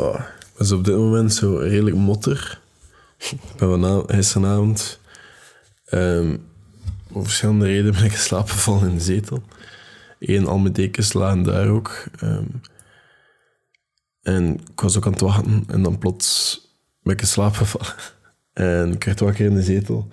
[0.00, 0.20] Oh,
[0.58, 2.60] is op dit moment zo redelijk motter.
[3.18, 5.00] Ik ben vanavond, gisteravond...
[5.84, 6.36] ehm
[7.12, 9.42] om verschillende redenen ben ik gevallen in de zetel.
[10.18, 12.04] Eén, al mijn dekens lagen daar ook.
[12.18, 12.44] ehm.
[14.22, 15.64] en ik was ook aan het wachten.
[15.66, 16.60] En dan plots
[17.02, 17.94] ben ik gevallen.
[18.52, 20.08] En ik werd wakker in de zetel.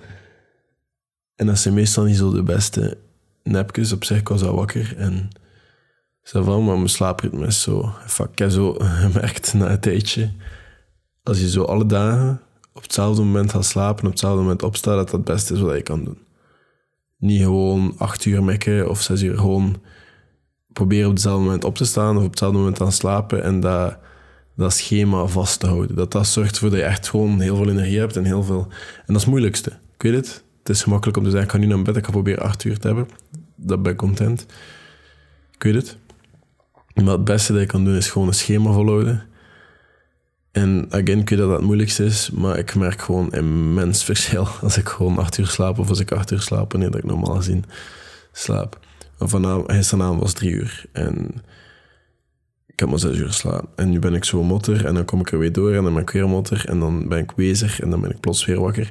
[1.36, 2.98] En dat zijn meestal niet zo de beste
[3.44, 3.92] nepjes.
[3.92, 4.98] Op zich ik was al wakker.
[4.98, 5.30] En
[6.28, 7.94] zo van, maar mijn slaapritme is zo...
[8.32, 8.74] Ik heb zo
[9.04, 10.32] gemerkt na een tijdje...
[11.24, 12.42] Als je zo alle dagen
[12.74, 14.06] op hetzelfde moment gaat slapen...
[14.06, 16.18] op hetzelfde moment opstaat, dat dat het beste is wat je kan doen.
[17.18, 19.82] Niet gewoon acht uur mekken of zes uur gewoon
[20.74, 23.98] proberen op hetzelfde moment op te staan of op hetzelfde moment aan slapen en dat,
[24.56, 25.96] dat schema vast te houden.
[25.96, 28.68] Dat dat zorgt ervoor dat je echt gewoon heel veel energie hebt en heel veel...
[28.70, 29.70] En dat is het moeilijkste.
[29.70, 30.44] Ik weet het.
[30.60, 32.64] Het is gemakkelijk om te zeggen, ik ga nu naar bed, ik ga proberen acht
[32.64, 33.08] uur te hebben.
[33.56, 34.46] Dat ben ik content.
[35.52, 35.98] Ik weet het.
[37.04, 39.24] Maar het beste dat je kan doen is gewoon een schema volhouden.
[40.52, 44.48] En again, ik weet dat dat het moeilijkste is, maar ik merk gewoon immens verschil
[44.62, 47.06] als ik gewoon acht uur slaap of als ik acht uur slaap wanneer dat ik
[47.06, 47.64] normaal gezien
[48.32, 48.80] slaap.
[49.18, 51.42] Maar vanavond, gisteravond was drie uur en
[52.68, 53.70] ik heb maar zes uur geslapen.
[53.76, 55.94] En nu ben ik zo motter en dan kom ik er weer door en dan
[55.94, 58.60] ben ik weer motter en dan ben ik bezig en dan ben ik plots weer
[58.60, 58.90] wakker.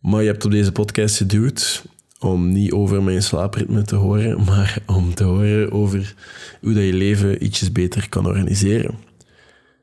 [0.00, 1.84] Maar je hebt op deze podcast geduwd
[2.22, 6.14] om niet over mijn slaapritme te horen, maar om te horen over
[6.60, 8.94] hoe dat je leven ietsjes beter kan organiseren.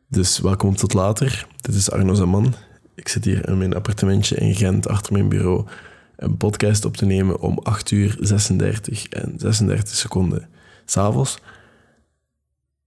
[0.08, 1.48] Dus welkom tot later.
[1.62, 2.54] Dit is Arno Zaman.
[2.96, 5.66] Ik zit hier in mijn appartementje in Gent achter mijn bureau
[6.16, 10.50] een podcast op te nemen om 8 uur 36 en 36 seconden
[10.86, 11.40] s'avonds.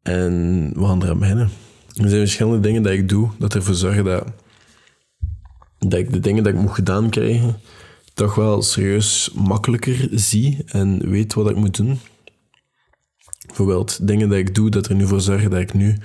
[0.02, 1.50] En we gaan eraan beginnen.
[1.86, 4.26] Er zijn verschillende dingen dat ik doe dat ervoor zorgen dat,
[5.78, 7.56] dat ik de dingen dat ik moet gedaan krijgen
[8.22, 12.00] toch wel serieus makkelijker zie en weet wat ik moet doen.
[13.46, 15.96] Bijvoorbeeld dingen dat ik doe dat er nu voor zorgen dat ik nu,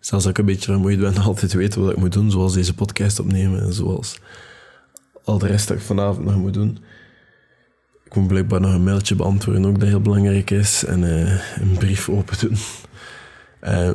[0.00, 2.30] zelfs als ik een beetje vermoeid ben, altijd weet wat ik moet doen.
[2.30, 4.20] Zoals deze podcast opnemen en zoals
[5.24, 6.78] al de rest dat ik vanavond nog moet doen.
[8.04, 10.84] Ik moet blijkbaar nog een mailtje beantwoorden, ook dat heel belangrijk is.
[10.84, 12.56] En eh, een brief open doen.
[13.60, 13.90] Eh,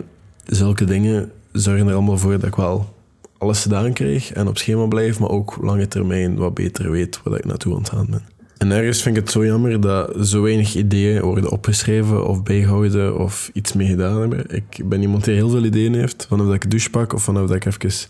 [0.46, 2.96] zulke dingen zorgen er allemaal voor dat ik wel
[3.44, 7.38] alles gedaan krijg en op schema blijf, maar ook lange termijn wat beter weet waar
[7.38, 8.22] ik naartoe aan ben.
[8.58, 13.20] En ergens vind ik het zo jammer dat zo weinig ideeën worden opgeschreven of bijgehouden
[13.20, 14.56] of iets mee gedaan hebben.
[14.56, 16.26] Ik ben iemand die heel veel ideeën heeft.
[16.30, 18.08] Vanaf dat ik douche pak of vanaf dat ik even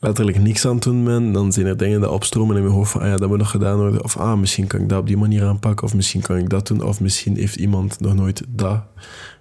[0.00, 2.90] letterlijk niks aan het doen ben, dan zijn er dingen die opstromen in mijn hoofd
[2.90, 4.04] van, ah ja, dat moet nog gedaan worden.
[4.04, 6.66] Of ah, misschien kan ik dat op die manier aanpakken, of misschien kan ik dat
[6.66, 8.82] doen, of misschien heeft iemand nog nooit dat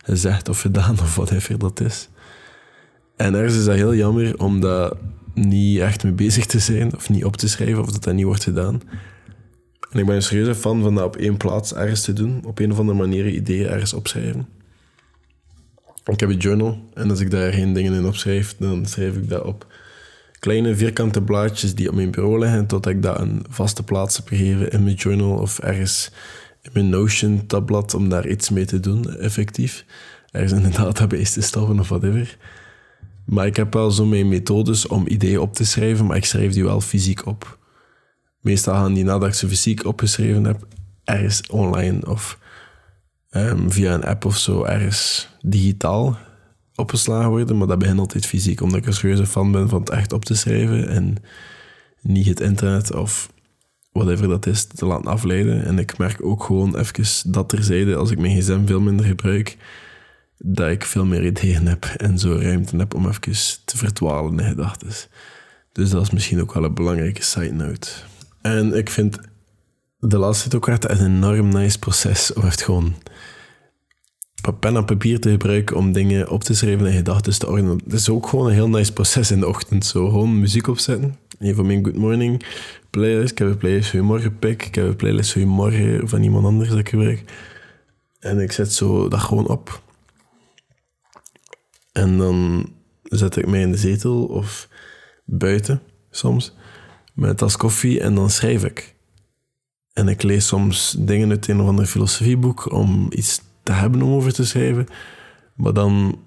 [0.05, 2.09] gezegd of gedaan, of whatever dat is.
[3.19, 4.91] En ergens is dat heel jammer om daar
[5.33, 8.25] niet echt mee bezig te zijn, of niet op te schrijven, of dat dat niet
[8.25, 8.81] wordt gedaan.
[9.91, 12.59] En ik ben een serieuze fan van dat op één plaats ergens te doen, op
[12.59, 14.47] een of andere manier ideeën ergens opschrijven.
[16.05, 19.29] Ik heb een journal, en als ik daar geen dingen in opschrijf, dan schrijf ik
[19.29, 19.67] dat op
[20.39, 24.27] kleine vierkante blaadjes die op mijn bureau liggen, totdat ik dat een vaste plaats heb
[24.27, 26.11] gegeven in mijn journal of ergens
[26.61, 29.85] in mijn Notion-tabblad om daar iets mee te doen, effectief.
[30.31, 32.37] Ergens in een database te stoppen of whatever.
[33.29, 36.53] Maar ik heb wel zo mijn methodes om ideeën op te schrijven, maar ik schrijf
[36.53, 37.57] die wel fysiek op.
[38.41, 40.67] Meestal gaan die nadat ik ze fysiek opgeschreven heb,
[41.03, 42.39] ergens online of
[43.29, 46.17] ehm, via een app of zo, ergens digitaal
[46.75, 47.57] opgeslagen worden.
[47.57, 50.25] Maar dat begint altijd fysiek, omdat ik een serieuze fan ben van het echt op
[50.25, 51.15] te schrijven en
[52.01, 53.29] niet het internet of
[53.91, 55.65] whatever dat is te laten afleiden.
[55.65, 59.57] En ik merk ook gewoon even dat terzijde, als ik mijn gsm veel minder gebruik,
[60.39, 64.49] dat ik veel meer ideeën heb en zo ruimte heb om even te verdwalen in
[64.49, 64.87] gedachten.
[65.71, 67.89] Dus dat is misschien ook wel een belangrijke side note.
[68.41, 69.17] En ik vind
[69.99, 72.95] de laatste ook echt een enorm nice proces om echt gewoon
[74.59, 77.81] pen en papier te gebruiken om dingen op te schrijven en gedachten te ordenen.
[77.83, 79.85] Het is ook gewoon een heel nice proces in de ochtend.
[79.85, 81.15] Zo gewoon muziek opzetten.
[81.39, 82.45] Een van mijn Good Morning
[82.89, 83.31] playlist.
[83.31, 84.65] Ik heb een playlist voor je morgen pick.
[84.65, 87.23] Ik heb een playlist voor je morgen van iemand anders dat ik gebruik.
[88.19, 89.81] En ik zet zo dat gewoon op.
[91.91, 92.69] En dan
[93.03, 94.69] zet ik mij in de zetel of
[95.25, 96.55] buiten soms
[97.13, 98.95] met een tas koffie en dan schrijf ik.
[99.93, 104.11] En ik lees soms dingen uit een of ander filosofieboek om iets te hebben om
[104.11, 104.87] over te schrijven.
[105.55, 106.19] Maar dan,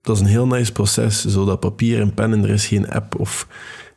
[0.00, 1.24] dat is een heel nice proces.
[1.24, 3.48] Zo dat papier en pen en er is geen app of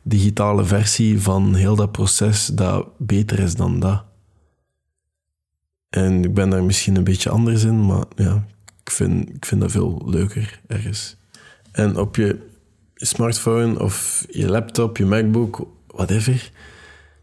[0.02, 4.04] digitale versie van heel dat proces dat beter is dan dat.
[5.90, 8.46] En ik ben daar misschien een beetje anders in, maar ja,
[8.84, 11.16] ik vind, ik vind dat veel leuker ergens.
[11.72, 12.38] En op je
[12.94, 16.50] smartphone of je laptop, je MacBook, whatever,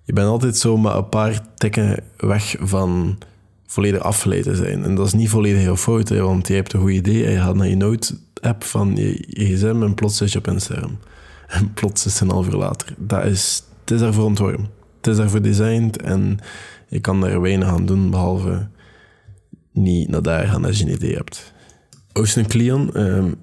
[0.03, 3.17] je bent altijd zo maar een paar tikken weg van
[3.67, 4.83] volledig afgeleid te zijn.
[4.83, 7.39] En dat is niet volledig jouw fout, want je hebt een goed idee en je
[7.39, 10.97] gaat naar je note app van je gsm en plots zit je op Instagram.
[11.47, 12.93] En plots is het een half uur later.
[12.97, 14.69] Dat is, het is daarvoor ontworpen.
[14.97, 16.39] Het is daarvoor designed en
[16.87, 18.67] je kan daar weinig aan doen, behalve
[19.71, 21.53] niet naar daar gaan als je een idee hebt.
[22.13, 23.35] Ocean Cleon, um,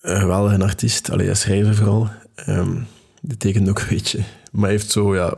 [0.00, 2.08] een geweldige artiest, alleen schrijver vooral.
[2.48, 2.86] Um,
[3.22, 4.18] die tekent ook een beetje.
[4.52, 5.34] Maar heeft zo, ja...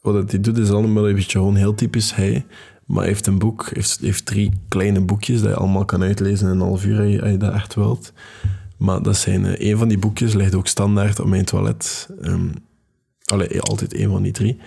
[0.00, 2.46] Wat hij doet is allemaal een beetje gewoon heel typisch hij.
[2.84, 6.46] Maar hij heeft een boek, heeft, heeft drie kleine boekjes dat je allemaal kan uitlezen
[6.46, 8.12] in een half uur als je, dat echt wilt.
[8.76, 12.08] Maar dat zijn, uh, een van die boekjes ligt ook standaard op mijn toilet.
[12.22, 12.52] Um,
[13.58, 14.58] altijd één van die drie.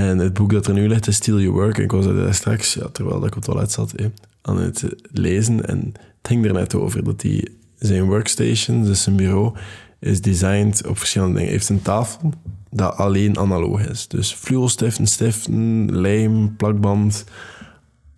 [0.00, 1.78] En het boek dat er nu ligt is Steal Your Work.
[1.78, 3.94] Ik was daar straks, terwijl ik op het toilet zat,
[4.42, 5.66] aan het lezen.
[5.66, 7.48] En het ging er net over dat hij
[7.78, 9.56] zijn workstation, dus zijn bureau,
[9.98, 11.48] is designed op verschillende dingen.
[11.48, 12.32] Hij heeft een tafel
[12.70, 14.08] dat alleen analoog is.
[14.08, 17.24] Dus fluorostiften, stiften, lijm, plakband.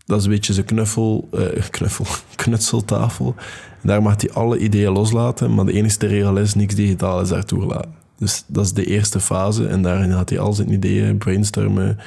[0.05, 2.06] Dat is een beetje zijn knuffel, uh, knuffel,
[2.43, 3.35] knutseltafel.
[3.82, 7.28] En daar mag hij alle ideeën loslaten, maar de enige regel is, niks digitaal is
[7.28, 8.01] daar toegelaten.
[8.22, 9.66] Dus dat is de eerste fase.
[9.66, 11.98] En daarin had hij al zijn ideeën, brainstormen,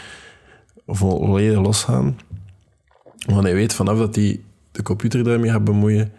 [0.86, 2.18] volledig losgaan.
[3.26, 4.42] Want hij weet vanaf dat hij
[4.72, 6.12] de computer daarmee gaat bemoeien,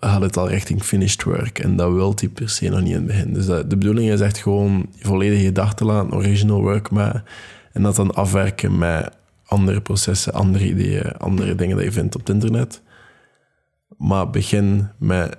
[0.00, 1.58] gaat het al richting finished work.
[1.58, 3.32] En dat wil hij per se nog niet in het begin.
[3.32, 7.24] Dus de bedoeling is echt gewoon je volledige gedachten laten, original work maken.
[7.72, 12.20] En dat dan afwerken met andere processen, andere ideeën, andere dingen die je vindt op
[12.20, 12.82] het internet.
[13.96, 15.38] Maar begin met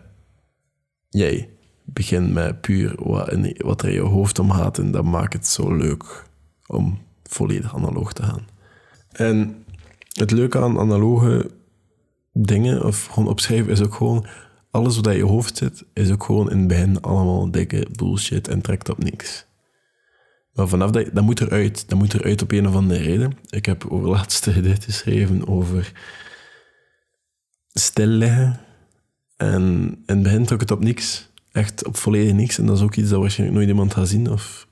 [1.09, 1.49] jij.
[1.93, 4.77] Begin met puur wat, wat er in je hoofd omgaat.
[4.77, 6.25] En dat maakt het zo leuk
[6.67, 8.47] om volledig analoog te gaan.
[9.11, 9.65] En
[10.13, 11.51] het leuke aan analoge
[12.33, 14.25] dingen, of gewoon opschrijven, is ook gewoon
[14.71, 18.47] alles wat in je hoofd zit, is ook gewoon in het begin allemaal dikke bullshit
[18.47, 19.47] en trekt op niks.
[20.53, 21.89] Maar vanaf dat, dat moet eruit.
[21.89, 23.37] Dat moet eruit op een of andere reden.
[23.49, 25.91] Ik heb over laatste gedicht geschreven over
[27.67, 28.59] stilleggen.
[29.37, 29.63] En
[30.05, 31.28] in het begin trok het op niks.
[31.59, 32.57] Echt op volledig niks.
[32.57, 34.31] En dat is ook iets dat waarschijnlijk nooit iemand gaat zien.
[34.31, 34.67] Of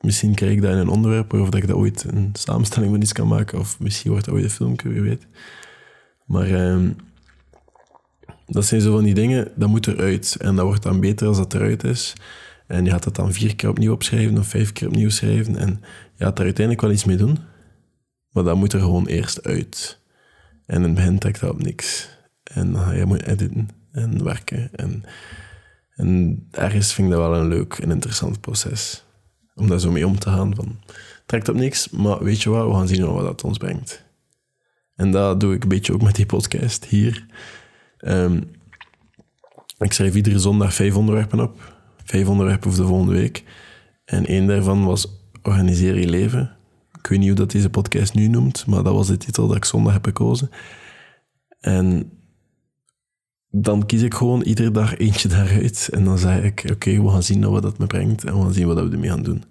[0.00, 3.00] misschien krijg ik dat in een onderwerp, of dat ik dat ooit een samenstelling van
[3.00, 3.58] iets kan maken.
[3.58, 5.26] Of misschien wordt dat ooit een filmpje, wie weet.
[6.26, 6.90] Maar ehm,
[8.46, 10.36] dat zijn zo van die dingen, dat moet eruit.
[10.38, 12.12] En dat wordt dan beter als dat eruit is.
[12.66, 15.56] En je gaat dat dan vier keer opnieuw opschrijven of vijf keer opnieuw schrijven.
[15.56, 15.80] En
[16.14, 17.38] je gaat daar uiteindelijk wel iets mee doen.
[18.30, 20.00] Maar dat moet er gewoon eerst uit.
[20.66, 22.08] En in het begin trekt dat op niks.
[22.42, 24.68] En dan ga je moet editen en werken.
[24.72, 25.04] En,
[25.96, 29.04] en ergens vind ik dat wel een leuk en interessant proces.
[29.54, 30.54] Om daar zo mee om te gaan.
[30.54, 30.80] Van,
[31.26, 34.04] trekt op niks, maar weet je wat, we gaan zien wat dat ons brengt.
[34.94, 37.26] En dat doe ik een beetje ook met die podcast hier.
[37.98, 38.50] Um,
[39.78, 41.74] ik schrijf iedere zondag vijf onderwerpen op.
[42.04, 43.44] Vijf onderwerpen voor de volgende week.
[44.04, 46.56] En één daarvan was Organiseer je leven.
[46.98, 49.56] Ik weet niet hoe dat deze podcast nu noemt, maar dat was de titel dat
[49.56, 50.50] ik zondag heb gekozen.
[51.60, 52.10] En
[53.66, 55.88] dan kies ik gewoon iedere dag eentje daaruit.
[55.92, 58.52] En dan zeg ik, oké, we gaan zien wat dat me brengt en we gaan
[58.52, 59.44] zien wat we ermee gaan doen.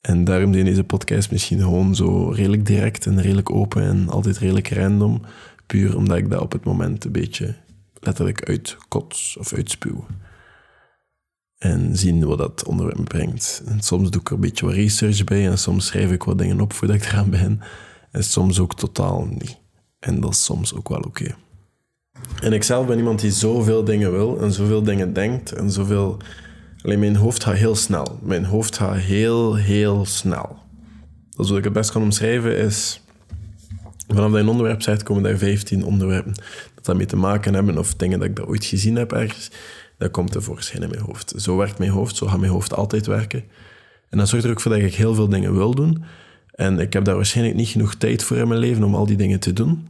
[0.00, 4.38] En daarom deed deze podcast misschien gewoon zo redelijk direct en redelijk open en altijd
[4.38, 5.22] redelijk random.
[5.66, 7.54] Puur omdat ik dat op het moment een beetje
[7.94, 10.06] letterlijk uitkots of uitspuw.
[11.58, 13.62] En zien wat dat onderwerp me brengt.
[13.66, 16.38] En soms doe ik er een beetje wat research bij en soms schrijf ik wat
[16.38, 17.60] dingen op voordat ik eraan begin.
[18.10, 19.58] En soms ook totaal niet.
[19.98, 21.34] En dat is soms ook wel oké.
[22.42, 26.18] En ik zelf ben iemand die zoveel dingen wil en zoveel dingen denkt en zoveel
[26.84, 28.18] Alleen mijn hoofd gaat heel snel.
[28.22, 30.58] Mijn hoofd gaat heel, heel snel.
[31.36, 33.02] Dus wat ik het best kan omschrijven is...
[34.08, 36.34] Vanaf dat een onderwerp zegt, komen daar 15 onderwerpen
[36.74, 39.50] dat daarmee te maken hebben, of dingen dat ik dat ooit gezien heb ergens.
[39.98, 41.32] Dat komt tevoorschijn in mijn hoofd.
[41.36, 43.44] Zo werkt mijn hoofd, zo gaat mijn hoofd altijd werken.
[44.10, 46.04] En dat zorgt er ook voor dat ik heel veel dingen wil doen.
[46.54, 49.16] En ik heb daar waarschijnlijk niet genoeg tijd voor in mijn leven om al die
[49.16, 49.88] dingen te doen.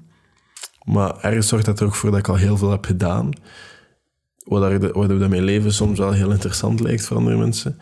[0.84, 3.30] Maar ergens zorgt dat er ook voor dat ik al heel veel heb gedaan
[4.44, 7.78] waardoor dat mijn leven soms wel heel interessant lijkt voor andere mensen.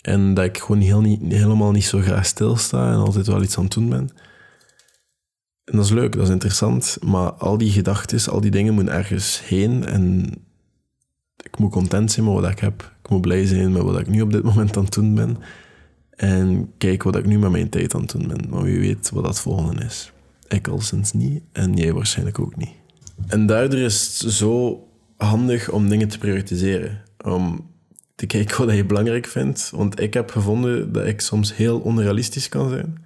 [0.00, 3.56] En dat ik gewoon heel niet, helemaal niet zo graag stilsta en altijd wel iets
[3.56, 4.08] aan het doen ben.
[5.64, 8.94] En dat is leuk, dat is interessant, maar al die gedachten, al die dingen moeten
[8.94, 10.32] ergens heen en
[11.42, 12.92] ik moet content zijn met wat ik heb.
[13.02, 15.38] Ik moet blij zijn met wat ik nu op dit moment aan het doen ben.
[16.10, 18.48] En kijk wat ik nu met mijn tijd aan het doen ben.
[18.48, 20.12] Maar wie weet wat dat volgende is.
[20.50, 22.74] Ik al sinds niet en jij waarschijnlijk ook niet.
[23.26, 24.84] En daardoor is het zo
[25.16, 27.02] handig om dingen te prioritiseren.
[27.24, 27.70] Om
[28.14, 29.70] te kijken wat je belangrijk vindt.
[29.74, 33.04] Want ik heb gevonden dat ik soms heel onrealistisch kan zijn.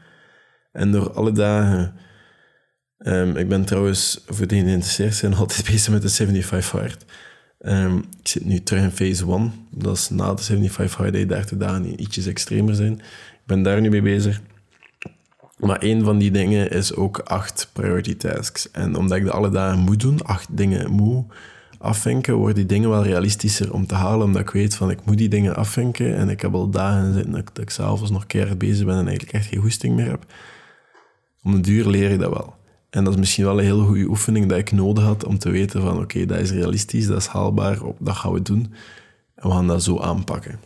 [0.72, 1.94] En door alle dagen...
[2.98, 7.04] Um, ik ben trouwens, voor die geïnteresseerd zijn, altijd bezig met de 75 hard.
[7.60, 9.52] Um, ik zit nu terug in phase 1.
[9.70, 12.92] Dat is na de 75 hard, die 30 dagen ietsjes extremer zijn.
[12.92, 14.40] Ik ben daar nu mee bezig.
[15.66, 18.70] Maar een van die dingen is ook acht priority tasks.
[18.70, 21.24] En omdat ik dat alle dagen moet doen, acht dingen moet
[21.78, 24.26] afvinken, worden die dingen wel realistischer om te halen.
[24.26, 26.16] Omdat ik weet van, ik moet die dingen afvinken.
[26.16, 29.36] En ik heb al dagen zitten dat, ik s'avonds nog keihard bezig ben en eigenlijk
[29.36, 30.24] echt geen goesting meer heb.
[31.42, 32.54] Om een duur leer je dat wel.
[32.90, 35.50] En dat is misschien wel een hele goede oefening dat ik nodig had om te
[35.50, 38.72] weten van, oké, dat is realistisch, dat is haalbaar, dat gaan we doen.
[39.34, 40.58] En we gaan dat zo aanpakken.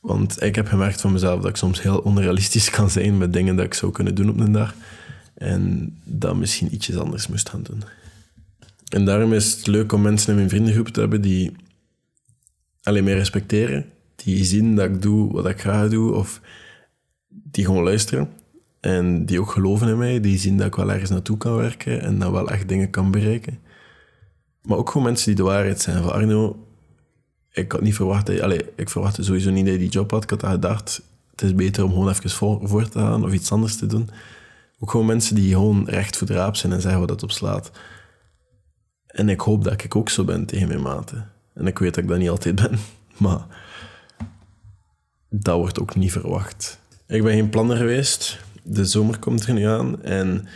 [0.00, 3.56] Want ik heb gemerkt van mezelf dat ik soms heel onrealistisch kan zijn met dingen
[3.56, 4.74] dat ik zou kunnen doen op een dag.
[5.34, 7.82] En dat misschien ietsjes anders moest gaan doen.
[8.88, 11.52] En daarom is het leuk om mensen in mijn vriendengroep te hebben die
[12.82, 13.86] alleen meer respecteren.
[14.14, 16.12] Die zien dat ik doe wat ik graag doe.
[16.12, 16.40] Of
[17.28, 18.28] die gewoon luisteren.
[18.80, 20.20] En die ook geloven in mij.
[20.20, 22.00] Die zien dat ik wel ergens naartoe kan werken.
[22.00, 23.58] En dat wel echt dingen kan bereiken.
[24.62, 26.02] Maar ook gewoon mensen die de waarheid zijn.
[26.02, 26.66] Van Arno,
[27.52, 28.28] ik had niet verwacht
[28.76, 30.22] ik verwachtte sowieso niet dat je die job had.
[30.22, 33.52] Ik had gedacht, het is beter om gewoon even voor, voor, te gaan of iets
[33.52, 34.10] anders te doen.
[34.78, 37.30] Ook gewoon mensen die gewoon recht voor de raap zijn en zeggen wat dat op
[37.30, 37.70] slaat.
[39.06, 41.30] En ik hoop dat ik ook zo ben tegen mijn maten.
[41.54, 42.78] En ik weet dat ik dat niet altijd ben,
[43.16, 43.46] maar
[45.28, 46.78] dat wordt ook niet verwacht.
[47.06, 48.38] Ik ben geen planner geweest.
[48.62, 50.48] De zomer komt er nu aan en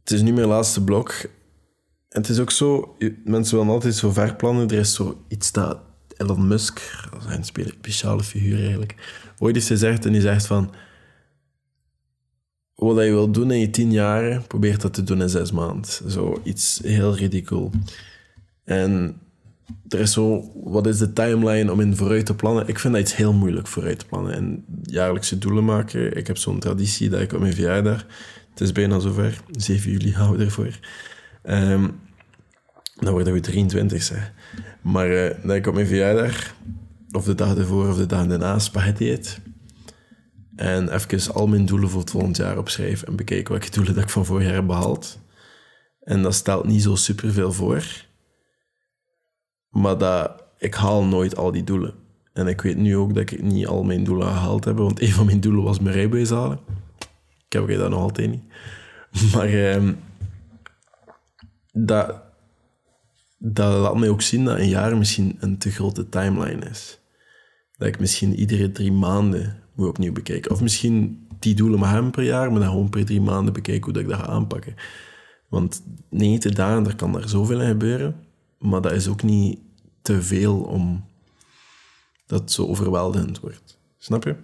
[0.00, 1.14] het is nu mijn laatste blok
[2.14, 4.68] en het is ook zo, mensen willen altijd zo ver plannen.
[4.68, 5.78] Er is zo iets dat
[6.16, 8.94] Elon Musk, een speciale figuur eigenlijk,
[9.38, 10.74] ooit eens gezegd en die zegt van
[12.74, 15.90] wat je wil doen in je tien jaar, probeer dat te doen in zes maanden.
[16.10, 17.70] Zo iets heel ridicul.
[18.64, 19.20] En
[19.88, 22.68] er is zo, wat is de timeline om in vooruit te plannen?
[22.68, 24.34] Ik vind dat iets heel moeilijk vooruit te plannen.
[24.34, 26.16] En jaarlijkse doelen maken.
[26.16, 28.06] Ik heb zo'n traditie dat ik op mijn verjaardag,
[28.50, 30.78] het is bijna zover, 7 juli gaan we ervoor.
[31.44, 32.00] Um,
[32.94, 34.32] dan worden we 23, zeg.
[34.82, 36.54] Maar uh, dat ik op mijn verjaardag,
[37.12, 39.40] of de dag ervoor of de dag daarna, spaghetti eet.
[40.56, 44.02] En even al mijn doelen voor het volgend jaar opschrijf en bekijk welke doelen dat
[44.02, 45.18] ik van vorig jaar heb behaald.
[46.00, 47.84] En dat stelt niet zo superveel voor.
[49.68, 51.94] Maar dat, ik haal nooit al die doelen.
[52.32, 55.12] En ik weet nu ook dat ik niet al mijn doelen gehaald heb, want een
[55.12, 56.58] van mijn doelen was mijn rijbewijs halen.
[57.48, 58.44] Ik heb dat nog altijd niet.
[59.34, 59.88] Maar uh,
[61.76, 62.22] dat,
[63.38, 67.00] dat laat mij ook zien dat een jaar misschien een te grote timeline is.
[67.76, 70.50] Dat ik misschien iedere drie maanden moet opnieuw bekijken.
[70.50, 73.84] Of misschien die doelen maar hem per jaar, maar dan gewoon per drie maanden bekijken
[73.84, 74.74] hoe dat ik dat ga aanpakken.
[75.48, 78.16] Want 90 dagen, er kan er zoveel in gebeuren,
[78.58, 79.58] maar dat is ook niet
[80.02, 81.04] te veel om
[82.26, 83.78] dat het zo overweldigend wordt.
[83.98, 84.36] Snap je?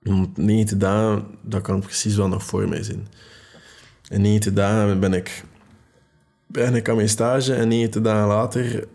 [0.00, 3.08] Want 90 dagen, dat kan precies wel nog voor mij zijn.
[4.08, 5.44] In 90 dagen ben ik
[6.52, 8.88] ben ik aan mijn stage en 90 dagen later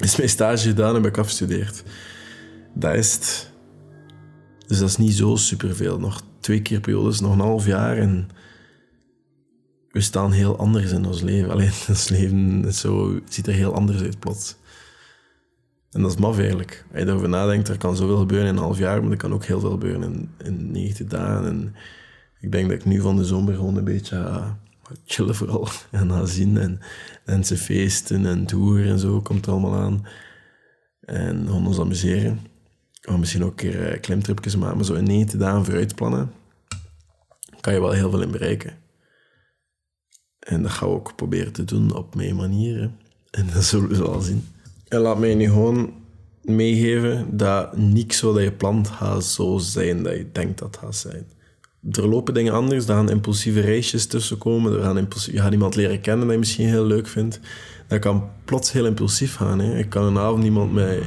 [0.00, 1.82] is mijn stage gedaan en heb ik afgestudeerd.
[2.74, 3.50] Dat is het.
[4.66, 5.98] Dus dat is niet zo superveel.
[5.98, 8.28] Nog twee keer periodes, nog een half jaar en
[9.90, 11.50] we staan heel anders in ons leven.
[11.50, 14.56] Alleen ons leven zo, ziet er heel anders uit plots.
[15.90, 16.84] En dat is maf eigenlijk.
[16.92, 19.32] Als je erover nadenkt, er kan zoveel gebeuren in een half jaar, maar er kan
[19.32, 21.46] ook heel veel gebeuren in, in 90 dagen.
[21.46, 21.74] En
[22.40, 24.42] ik denk dat ik nu van de zomer gewoon een beetje
[25.04, 25.68] chillen vooral.
[25.90, 26.80] En naar zien en,
[27.24, 30.06] en ze feesten en toeren en zo komt er allemaal aan.
[31.00, 32.40] En gewoon ons amuseren.
[33.08, 34.76] Of misschien ook een keer uh, klimtripjes maken.
[34.76, 36.32] Maar zo in negen dagen vooruit plannen,
[37.60, 38.78] kan je wel heel veel in bereiken.
[40.38, 42.90] En dat gaan we ook proberen te doen op mijn manier.
[43.30, 44.46] En dat zullen we wel zien.
[44.88, 45.92] En laat mij nu gewoon
[46.42, 50.96] meegeven dat niks wat je plant gaat zo zijn dat je denkt dat het gaat
[50.96, 51.26] zijn
[51.90, 52.86] er lopen dingen anders.
[52.86, 54.72] Er gaan impulsieve reisjes tussenkomen.
[54.72, 57.40] Er gaan je gaat iemand leren kennen dat je misschien heel leuk vindt.
[57.86, 59.58] Dat kan plots heel impulsief gaan.
[59.58, 59.78] Hè.
[59.78, 60.98] Ik kan een avond iemand met...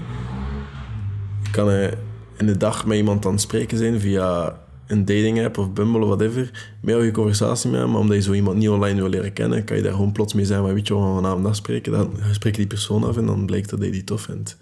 [1.43, 1.91] Ik kan eh,
[2.37, 6.01] in de dag met iemand aan het spreken zijn via een dating app of Bumble
[6.01, 6.75] of whatever.
[6.81, 9.63] Meer je conversatie met hem, maar omdat je zo iemand niet online wil leren kennen,
[9.63, 10.63] kan je daar gewoon plots mee zijn.
[10.63, 11.91] Maar weet je, we gaan vanavond afspreken.
[11.91, 14.57] Dan spreek je die persoon af en dan blijkt dat hij die tof vindt.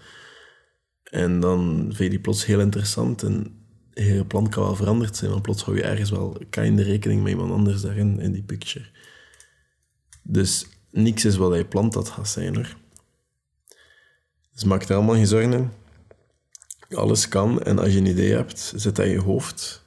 [1.03, 3.60] En dan vind je die plots heel interessant en
[4.05, 7.31] je plan kan wel veranderd zijn, maar plots hou je ergens wel de rekening met
[7.31, 8.85] iemand anders daarin, in die picture.
[10.23, 12.75] Dus niks is wat je plant dat gaat zijn hoor.
[14.53, 15.71] Dus maak er helemaal geen zorgen
[16.89, 19.81] Alles kan en als je een idee hebt, zet dat in je hoofd.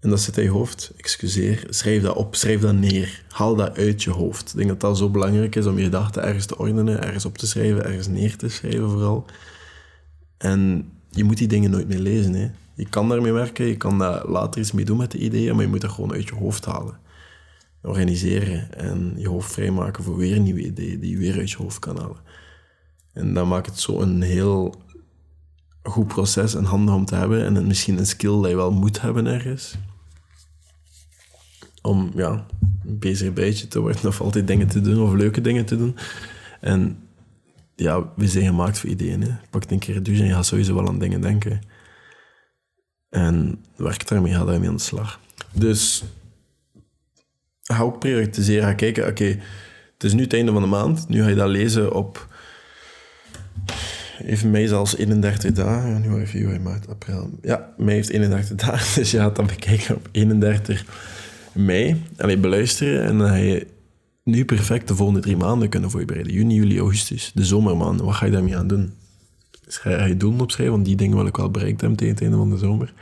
[0.00, 3.24] En dat zit in je hoofd, excuseer, schrijf dat op, schrijf dat neer.
[3.28, 4.50] Haal dat uit je hoofd.
[4.50, 7.38] Ik denk dat dat zo belangrijk is om je gedachten ergens te ordenen, ergens op
[7.38, 9.26] te schrijven, ergens neer te schrijven vooral.
[10.38, 12.34] En je moet die dingen nooit meer lezen.
[12.34, 12.50] Hè.
[12.74, 15.64] Je kan daarmee werken, je kan daar later iets mee doen met de ideeën, maar
[15.64, 16.98] je moet dat gewoon uit je hoofd halen.
[17.82, 21.78] Organiseren en je hoofd vrijmaken voor weer nieuwe ideeën die je weer uit je hoofd
[21.78, 22.20] kan halen.
[23.12, 24.74] En dat maakt het zo een heel
[25.82, 29.00] goed proces en handen om te hebben en misschien een skill dat je wel moet
[29.00, 29.74] hebben ergens.
[31.82, 32.46] Om ja,
[32.84, 35.96] een bezig beetje te worden of altijd dingen te doen of leuke dingen te doen.
[36.60, 36.98] En
[37.76, 39.22] ja, we zijn gemaakt voor ideeën.
[39.22, 39.30] Hè.
[39.50, 41.60] Pak een keer een douche en je gaat sowieso wel aan dingen denken.
[43.12, 45.20] En werk daarmee, ga daarmee aan de slag.
[45.52, 46.04] Dus
[47.62, 48.62] ga ook prioritiseren.
[48.62, 49.24] Ga kijken, oké,
[49.94, 51.08] het is nu het einde van de maand.
[51.08, 52.28] Nu ga je dat lezen op...
[54.24, 55.90] Even mei zelfs 31 dagen.
[55.90, 57.38] Ja, nu even juli, maart, april.
[57.42, 58.94] Ja, mei heeft 31 dagen.
[59.00, 60.84] Dus je gaat dat bekijken op 31
[61.52, 62.02] mei.
[62.16, 63.04] Allee, beluisteren.
[63.04, 63.66] En dan ga je
[64.24, 66.32] nu perfect de volgende drie maanden kunnen voorbereiden.
[66.32, 67.30] Juni, juli, augustus.
[67.34, 68.06] De zomermaanden.
[68.06, 68.92] Wat ga je daarmee aan doen?
[69.78, 72.36] Ga je doelen opschrijven, want die dingen wil ik wel bereikt hebben tegen het einde
[72.36, 72.92] van de zomer.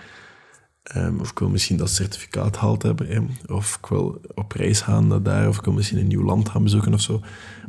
[0.97, 3.31] Um, of ik wil misschien dat certificaat gehaald hebben.
[3.47, 5.49] Of ik wil op reis gaan naar daar.
[5.49, 7.21] Of ik wil misschien een nieuw land gaan bezoeken of zo.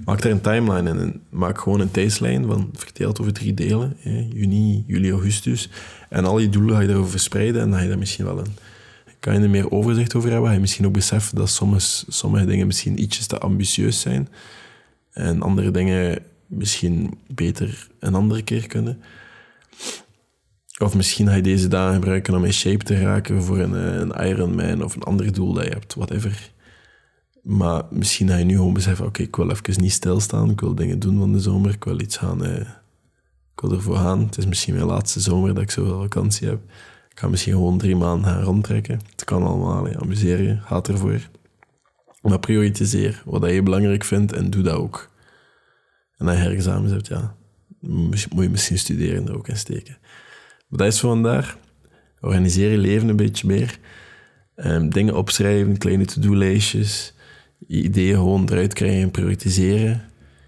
[0.06, 0.98] Maak daar een timeline in.
[1.00, 3.98] En maak gewoon een tijdslijn van verdeeld over drie delen.
[4.34, 5.70] Juni, juli, augustus.
[6.10, 7.62] En al die doelen ga je daarover verspreiden.
[7.62, 8.56] En dan ga je daar misschien wel een...
[9.20, 10.48] Kan je er meer overzicht over hebben.
[10.48, 11.62] Ga je misschien ook beseffen dat
[12.08, 14.30] sommige dingen misschien ietsjes te ambitieus zijn.
[15.12, 16.20] En andere dingen
[16.52, 19.02] misschien beter een andere keer kunnen.
[20.80, 23.96] Of misschien ga je deze dagen gebruiken om in shape te raken voor een, eh,
[23.96, 26.52] een Ironman of een ander doel dat je hebt, whatever.
[27.44, 30.76] Maar misschien ga je nu gewoon beseffen, oké, ik wil even niet stilstaan, ik wil
[30.76, 32.60] dingen doen van de zomer, ik wil iets gaan, eh,
[33.54, 34.20] ik wil ervoor gaan.
[34.20, 36.60] Het is misschien mijn laatste zomer dat ik zoveel vakantie heb.
[37.10, 39.00] Ik ga misschien gewoon drie maanden gaan rondtrekken.
[39.12, 41.30] Het kan allemaal, ja, amuseer je, gaat ervoor.
[42.22, 45.11] Maar prioritiseer wat je belangrijk vindt en doe dat ook.
[46.22, 47.36] En je herexamens hebt, ja,
[47.80, 49.98] moet je misschien studeren er ook in steken.
[50.68, 51.58] Maar dat is voor.
[52.20, 53.80] Organiseer je leven een beetje meer.
[54.56, 57.14] Um, dingen opschrijven, kleine to-do-lijstjes.
[57.68, 60.02] Je ideeën gewoon eruit krijgen en prioritiseren.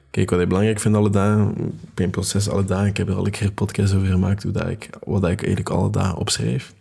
[0.10, 1.54] Kijk, wat ik belangrijk vind alle dagen,
[1.94, 4.52] bij een proces alle dagen, ik heb er al een keer podcast over gemaakt, hoe
[4.52, 6.74] dat ik, wat ik eigenlijk alle dagen opschrijf.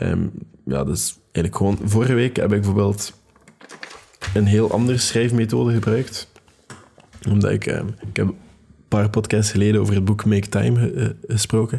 [0.00, 0.32] Um,
[0.64, 3.20] ja, dus eigenlijk gewoon, vorige week heb ik bijvoorbeeld
[4.34, 6.32] een heel andere schrijfmethode gebruikt.
[7.28, 8.36] Omdat ik, um, ik heb een
[8.88, 11.78] paar podcasts geleden over het boek Make Time uh, gesproken.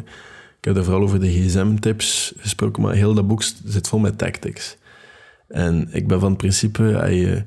[0.58, 4.18] Ik heb er vooral over de gsm-tips gesproken, maar heel dat boek zit vol met
[4.18, 4.76] tactics.
[5.48, 7.42] En ik ben van het principe, als je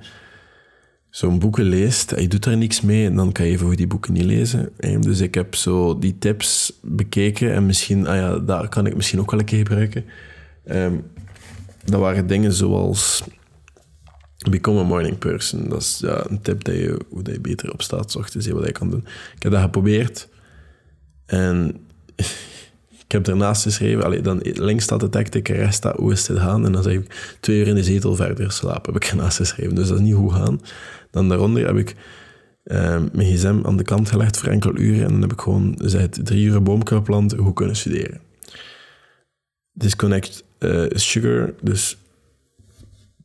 [1.10, 4.14] zo'n boeken leest en je doet daar niks mee, dan kan je voor die boeken
[4.14, 4.70] niet lezen.
[5.00, 9.20] Dus ik heb zo die tips bekeken en misschien, ah ja, daar kan ik misschien
[9.20, 10.06] ook wel een keer gebruiken.
[10.72, 11.04] Um,
[11.86, 13.24] dat waren dingen zoals
[14.50, 15.70] Become a morning person.
[15.70, 18.90] Dat is een tip dat je, hoe dat je beter opstaat, ochtends, wat je kan
[18.90, 19.06] doen.
[19.36, 20.28] Ik heb dat geprobeerd.
[21.26, 21.76] En
[23.06, 26.40] ik heb ernaast geschreven, allee, dan links staat de tactic, rechts staat hoe is het
[26.40, 26.66] gaan.
[26.66, 29.76] En dan zeg ik twee uur in de zetel verder slapen, heb ik ernaast geschreven.
[29.76, 30.62] Dus dat is niet goed gaan.
[31.12, 31.96] Dan daaronder heb ik
[32.66, 35.06] uh, mijn gsm aan de kant gelegd voor enkele uren.
[35.06, 35.76] En dan heb ik gewoon
[36.12, 38.22] drie uur boomkruipland, hoe kunnen studeren.
[39.72, 41.98] Disconnect uh, sugar, dus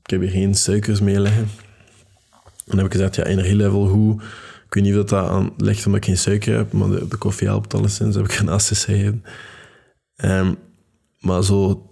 [0.05, 1.49] ik heb hier geen suikers mee liggen.
[2.67, 4.23] En heb ik gezegd, ja, energielevel, hoe...
[4.67, 7.17] Ik weet niet of dat aan ligt omdat ik geen suiker heb, maar de, de
[7.17, 9.25] koffie helpt alleszins, heb ik ernaast geschreven.
[10.17, 10.57] Um,
[11.21, 11.89] maar zo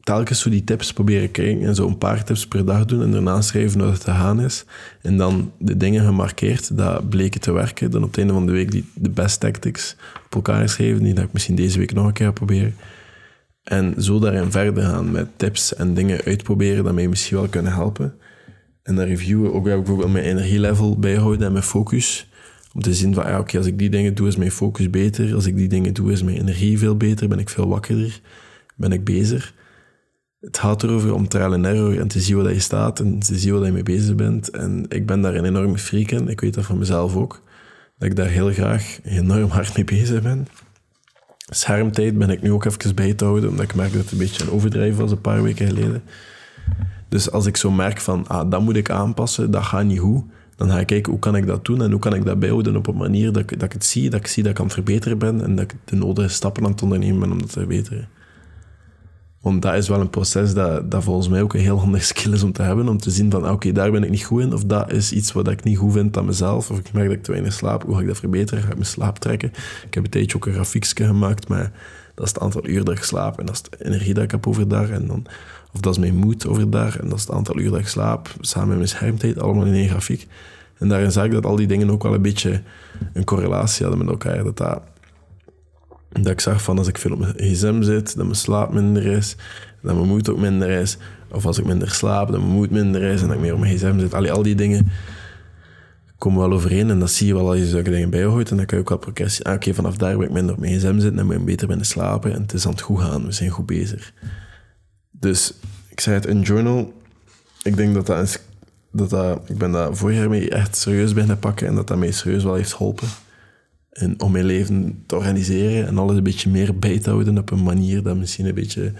[0.00, 3.10] telkens zo die tips proberen krijgen en zo een paar tips per dag doen en
[3.10, 4.64] daarna schrijven hoe het te gaan is.
[5.02, 7.90] En dan de dingen gemarkeerd dat bleken te werken.
[7.90, 11.14] Dan op het einde van de week die, de best tactics op elkaar schrijven, die
[11.14, 12.74] dat ik misschien deze week nog een keer proberen.
[13.68, 17.72] En zo daarin verder gaan met tips en dingen uitproberen dat mij misschien wel kunnen
[17.72, 18.14] helpen.
[18.82, 22.30] En dan reviewen, ook bijvoorbeeld mijn energielevel bijhouden en mijn focus.
[22.74, 25.34] Om te zien van, ja, oké, als ik die dingen doe, is mijn focus beter.
[25.34, 27.28] Als ik die dingen doe, is mijn energie veel beter.
[27.28, 28.20] Ben ik veel wakkerder.
[28.76, 29.54] Ben ik bezig.
[30.40, 33.38] Het gaat erover om trial en error en te zien waar je staat en te
[33.38, 34.50] zien waar je mee bezig bent.
[34.50, 36.28] En ik ben daar een enorme freak in.
[36.28, 37.42] Ik weet dat van mezelf ook.
[37.98, 40.46] Dat ik daar heel graag enorm hard mee bezig ben.
[41.52, 44.18] Schermtijd ben ik nu ook even bij te houden, omdat ik merk dat het een
[44.18, 46.02] beetje een overdrijven was een paar weken geleden.
[47.08, 50.24] Dus als ik zo merk van, ah, dat moet ik aanpassen, dat gaat niet goed,
[50.56, 52.76] dan ga ik kijken hoe kan ik dat doen en hoe kan ik dat bijhouden
[52.76, 54.64] op een manier dat ik, dat ik het zie, dat ik zie dat ik aan
[54.64, 57.52] het verbeteren ben en dat ik de nodige stappen aan het ondernemen ben om dat
[57.52, 58.08] te verbeteren.
[59.46, 62.32] Want dat is wel een proces dat, dat volgens mij ook een heel handig skill
[62.32, 64.42] is om te hebben, om te zien van, ah, oké, daar ben ik niet goed
[64.42, 67.08] in, of dat is iets wat ik niet goed vind aan mezelf, of ik merk
[67.08, 68.62] dat ik te weinig slaap, hoe ga ik dat verbeteren?
[68.62, 69.48] Ga ik mijn slaap trekken?
[69.86, 71.72] Ik heb een tijdje ook een grafiekje gemaakt, maar
[72.14, 74.30] dat is het aantal uur dat ik slaap en dat is de energie dat ik
[74.30, 75.26] heb overdag en dan
[75.72, 78.28] of dat is mijn moed overdag en dat is het aantal uur dat ik slaap,
[78.40, 80.26] samen met mijn schermtijd, allemaal in één grafiek.
[80.78, 82.60] En daarin zag ik dat al die dingen ook wel een beetje
[83.12, 84.44] een correlatie hadden met elkaar.
[84.44, 84.82] Dat, dat,
[86.12, 89.06] dat ik zag van als ik veel op mijn gsm zit, dat mijn slaap minder
[89.06, 89.36] is,
[89.82, 90.96] dat mijn moed ook minder is.
[91.30, 93.60] Of als ik minder slaap, dat mijn moed minder is en dat ik meer op
[93.60, 94.14] mijn gsm zit.
[94.14, 94.88] Al die dingen
[96.18, 98.50] komen we wel overeen en dat zie je wel als je zulke dingen bijhoudt.
[98.50, 99.44] En dan kan je ook wel progressie...
[99.44, 101.66] Ah, oké, vanaf daar ben ik minder op mijn gsm zitten en ben ik beter
[101.66, 102.32] binnen slapen.
[102.32, 104.12] En het is aan het goed gaan, we zijn goed bezig.
[105.10, 105.52] Dus
[105.88, 106.94] ik zei het, een journal...
[107.62, 109.40] Ik denk dat dat, dat.
[109.46, 112.44] Ik ben daar vorig jaar mee echt serieus beginnen pakken en dat dat mij serieus
[112.44, 113.08] wel heeft geholpen.
[113.96, 117.50] En om mijn leven te organiseren en alles een beetje meer bij te houden op
[117.50, 118.92] een manier dat misschien een beetje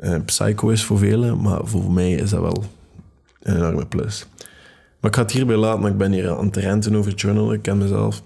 [0.00, 2.64] uh, psycho is voor velen, maar voor mij is dat wel
[3.42, 4.26] een enorme plus.
[5.00, 7.62] Maar ik ga het hierbij laten, ik ben hier aan het renten over journalen, ik
[7.62, 8.22] ken mezelf.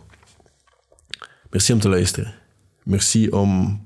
[1.50, 2.34] Merci om te luisteren.
[2.82, 3.80] Merci om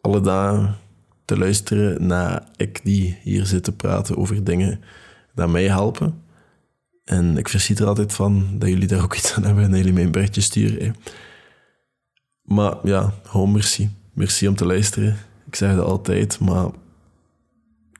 [0.00, 0.76] alle dagen
[1.24, 4.80] te luisteren naar ik die hier zit te praten over dingen
[5.34, 6.22] die mij helpen.
[7.06, 9.78] En ik verschiet er altijd van dat jullie daar ook iets aan hebben en dat
[9.78, 10.96] jullie mij een berichtje sturen.
[12.42, 13.90] Maar ja, gewoon merci.
[14.12, 15.16] Merci om te luisteren.
[15.46, 16.70] Ik zeg het altijd, maar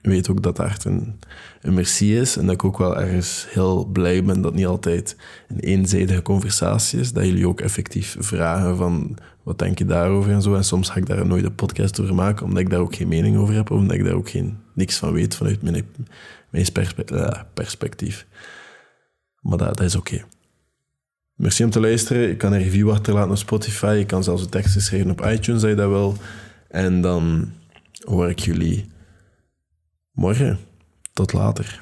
[0.07, 1.19] weet ook dat dat echt een,
[1.61, 2.37] een merci is.
[2.37, 5.15] En dat ik ook wel ergens heel blij ben dat het niet altijd
[5.47, 7.13] een eenzijdige conversatie is.
[7.13, 10.55] Dat jullie ook effectief vragen van wat denk je daarover en zo.
[10.55, 13.07] En soms ga ik daar nooit een podcast over maken, omdat ik daar ook geen
[13.07, 13.71] mening over heb.
[13.71, 15.85] Omdat ik daar ook geen, niks van weet vanuit mijn,
[16.49, 16.65] mijn
[17.05, 18.25] eh, perspectief.
[19.47, 20.25] Maar dat, is oké.
[21.35, 22.27] Merci om te luisteren.
[22.27, 23.95] Je kan een review achterlaten op Spotify.
[23.97, 26.17] Je kan zelfs een tekst schrijven op iTunes, je dat wil.
[26.67, 27.51] En dan
[27.99, 28.85] hoor ik jullie
[30.11, 30.59] morgen.
[31.13, 31.81] Tot later.